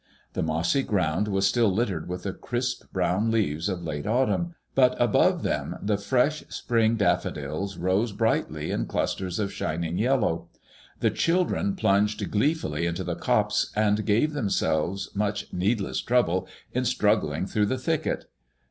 [0.33, 4.99] The mossy ground was still littered with the crisp brown leaves of last autumn, but
[4.99, 10.49] above them the fresh spring daffo dils rose brightly in clusters of shining yellow.
[11.01, 16.83] The children plunged gleefully into the copse, and gave themselves much need less trouble in
[16.83, 18.25] struggling through the thicket.